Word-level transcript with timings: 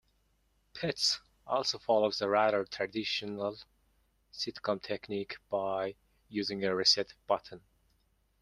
"Pets" 0.73 1.21
also 1.45 1.77
follows 1.77 2.21
a 2.21 2.27
rather 2.27 2.65
traditional 2.65 3.55
sitcom 4.33 4.81
technique 4.81 5.35
by 5.47 5.93
using 6.27 6.63
a 6.63 6.73
"reset 6.75 7.13
button". 7.27 7.61